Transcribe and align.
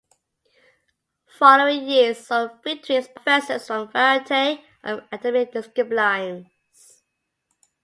Following 1.37 1.87
years 1.87 2.25
saw 2.25 2.47
victories 2.63 3.07
by 3.07 3.13
professors 3.13 3.67
from 3.67 3.89
a 3.89 3.91
variety 3.91 4.63
of 4.83 5.01
academic 5.13 5.51
disciplines. 5.53 6.47